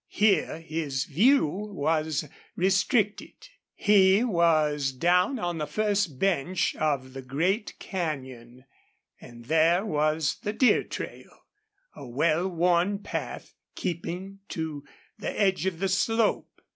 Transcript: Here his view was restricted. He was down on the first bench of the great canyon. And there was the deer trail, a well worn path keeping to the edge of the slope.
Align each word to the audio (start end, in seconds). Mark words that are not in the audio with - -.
Here 0.09 0.61
his 0.61 1.05
view 1.05 1.45
was 1.47 2.27
restricted. 2.55 3.49
He 3.75 4.23
was 4.23 4.93
down 4.93 5.37
on 5.37 5.59
the 5.59 5.67
first 5.67 6.17
bench 6.17 6.75
of 6.77 7.13
the 7.13 7.21
great 7.21 7.77
canyon. 7.77 8.65
And 9.19 9.45
there 9.45 9.85
was 9.85 10.39
the 10.41 10.53
deer 10.53 10.83
trail, 10.83 11.41
a 11.95 12.07
well 12.07 12.47
worn 12.49 12.97
path 13.03 13.53
keeping 13.75 14.39
to 14.49 14.83
the 15.19 15.39
edge 15.39 15.67
of 15.67 15.77
the 15.77 15.87
slope. 15.89 16.49